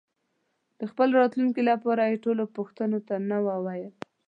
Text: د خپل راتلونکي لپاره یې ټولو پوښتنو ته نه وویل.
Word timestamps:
د 0.79 0.81
خپل 0.91 1.09
راتلونکي 1.19 1.61
لپاره 1.71 2.01
یې 2.09 2.21
ټولو 2.25 2.43
پوښتنو 2.57 2.99
ته 3.07 3.15
نه 3.29 3.37
وویل. 3.47 3.93